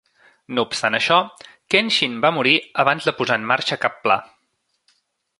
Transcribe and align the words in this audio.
No 0.59 0.61
obstant 0.67 0.97
això, 0.99 1.17
Kenshin 1.75 2.15
va 2.23 2.31
morir 2.37 2.53
abans 2.85 3.09
de 3.09 3.13
posar 3.19 3.37
en 3.41 3.45
marxa 3.53 3.79
cap 3.85 3.99
pla. 4.07 4.17